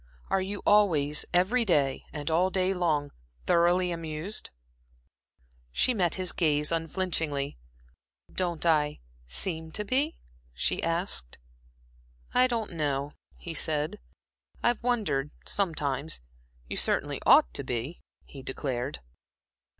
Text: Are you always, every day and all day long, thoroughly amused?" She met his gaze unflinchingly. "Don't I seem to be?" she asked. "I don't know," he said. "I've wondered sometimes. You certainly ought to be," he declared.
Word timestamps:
Are 0.31 0.41
you 0.41 0.63
always, 0.65 1.25
every 1.31 1.63
day 1.63 2.05
and 2.11 2.31
all 2.31 2.49
day 2.49 2.73
long, 2.73 3.11
thoroughly 3.45 3.91
amused?" 3.91 4.49
She 5.71 5.93
met 5.93 6.15
his 6.15 6.31
gaze 6.31 6.71
unflinchingly. 6.71 7.59
"Don't 8.33 8.65
I 8.65 8.99
seem 9.27 9.71
to 9.73 9.85
be?" 9.85 10.17
she 10.55 10.81
asked. 10.81 11.37
"I 12.33 12.47
don't 12.47 12.71
know," 12.71 13.13
he 13.37 13.53
said. 13.53 13.99
"I've 14.63 14.81
wondered 14.81 15.29
sometimes. 15.45 16.19
You 16.67 16.77
certainly 16.77 17.21
ought 17.27 17.53
to 17.53 17.63
be," 17.63 18.01
he 18.25 18.41
declared. 18.41 19.01